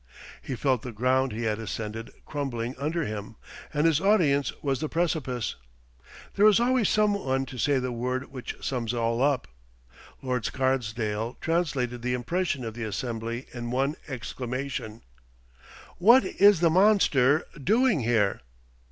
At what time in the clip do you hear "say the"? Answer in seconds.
7.59-7.91